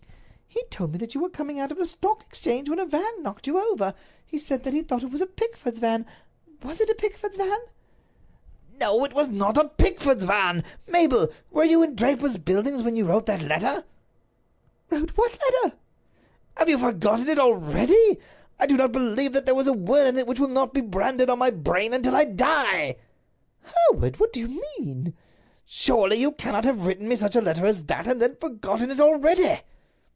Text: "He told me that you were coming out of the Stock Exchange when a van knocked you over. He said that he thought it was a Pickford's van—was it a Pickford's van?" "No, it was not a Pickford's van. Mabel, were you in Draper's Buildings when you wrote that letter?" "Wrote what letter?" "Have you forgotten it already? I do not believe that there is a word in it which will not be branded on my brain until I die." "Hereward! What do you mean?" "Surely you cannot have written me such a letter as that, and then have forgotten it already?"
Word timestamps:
"He 0.53 0.65
told 0.81 0.91
me 0.93 0.97
that 0.99 1.13
you 1.15 1.21
were 1.21 1.29
coming 1.29 1.59
out 1.59 1.71
of 1.71 1.77
the 1.77 1.85
Stock 1.85 2.23
Exchange 2.25 2.67
when 2.69 2.79
a 2.79 2.85
van 2.85 3.21
knocked 3.21 3.45
you 3.45 3.57
over. 3.57 3.93
He 4.25 4.37
said 4.37 4.63
that 4.63 4.73
he 4.73 4.81
thought 4.81 5.03
it 5.03 5.11
was 5.11 5.21
a 5.21 5.25
Pickford's 5.27 5.79
van—was 5.79 6.81
it 6.81 6.89
a 6.89 6.95
Pickford's 6.95 7.37
van?" 7.37 7.59
"No, 8.79 9.03
it 9.05 9.13
was 9.13 9.29
not 9.29 9.57
a 9.57 9.65
Pickford's 9.69 10.23
van. 10.23 10.63
Mabel, 10.87 11.27
were 11.51 11.63
you 11.63 11.83
in 11.83 11.95
Draper's 11.95 12.37
Buildings 12.37 12.83
when 12.83 12.95
you 12.95 13.05
wrote 13.05 13.27
that 13.27 13.41
letter?" 13.43 13.83
"Wrote 14.89 15.11
what 15.11 15.37
letter?" 15.53 15.75
"Have 16.57 16.67
you 16.69 16.77
forgotten 16.77 17.27
it 17.27 17.37
already? 17.39 18.17
I 18.59 18.65
do 18.65 18.75
not 18.77 18.91
believe 18.91 19.33
that 19.33 19.45
there 19.45 19.59
is 19.59 19.67
a 19.67 19.73
word 19.73 20.07
in 20.07 20.17
it 20.17 20.25
which 20.27 20.39
will 20.39 20.47
not 20.47 20.73
be 20.73 20.81
branded 20.81 21.29
on 21.29 21.37
my 21.39 21.49
brain 21.51 21.93
until 21.93 22.15
I 22.15 22.23
die." 22.25 22.95
"Hereward! 23.89 24.19
What 24.19 24.33
do 24.33 24.39
you 24.39 24.63
mean?" 24.79 25.13
"Surely 25.65 26.17
you 26.17 26.31
cannot 26.31 26.65
have 26.65 26.85
written 26.85 27.07
me 27.07 27.15
such 27.15 27.35
a 27.35 27.41
letter 27.41 27.65
as 27.65 27.83
that, 27.83 28.07
and 28.07 28.21
then 28.21 28.31
have 28.31 28.39
forgotten 28.41 28.89
it 28.91 28.99
already?" 28.99 29.59